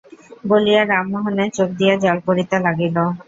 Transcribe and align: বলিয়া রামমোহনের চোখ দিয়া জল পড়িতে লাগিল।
বলিয়া 0.45 0.81
রামমোহনের 0.85 1.49
চোখ 1.57 1.69
দিয়া 1.79 1.95
জল 2.03 2.17
পড়িতে 2.27 2.55
লাগিল। 2.65 2.97